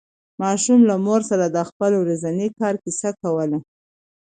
[0.41, 3.57] ماشوم له مور سره د خپل ورځني کار کیسه کوله